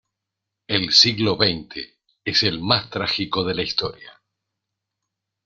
El 0.67 0.93
siglo 0.93 1.37
veinte 1.37 1.99
es 2.25 2.41
el 2.41 2.59
más 2.59 2.89
trágico 2.89 3.43
de 3.43 3.53
la 3.53 3.61
historia. 3.61 4.19